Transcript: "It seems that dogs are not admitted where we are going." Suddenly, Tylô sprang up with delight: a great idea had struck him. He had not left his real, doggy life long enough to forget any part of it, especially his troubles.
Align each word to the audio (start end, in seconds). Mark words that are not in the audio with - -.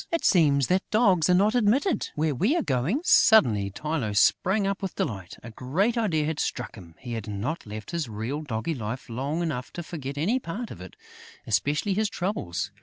"It 0.11 0.25
seems 0.25 0.65
that 0.65 0.81
dogs 0.89 1.29
are 1.29 1.35
not 1.35 1.53
admitted 1.53 2.09
where 2.15 2.33
we 2.33 2.55
are 2.55 2.63
going." 2.63 3.01
Suddenly, 3.03 3.69
Tylô 3.69 4.17
sprang 4.17 4.65
up 4.65 4.81
with 4.81 4.95
delight: 4.95 5.35
a 5.43 5.51
great 5.51 5.95
idea 5.95 6.25
had 6.25 6.39
struck 6.39 6.73
him. 6.73 6.95
He 6.97 7.13
had 7.13 7.27
not 7.27 7.67
left 7.67 7.91
his 7.91 8.09
real, 8.09 8.41
doggy 8.41 8.73
life 8.73 9.09
long 9.09 9.43
enough 9.43 9.71
to 9.73 9.83
forget 9.83 10.17
any 10.17 10.39
part 10.39 10.71
of 10.71 10.81
it, 10.81 10.95
especially 11.45 11.93
his 11.93 12.09
troubles. 12.09 12.71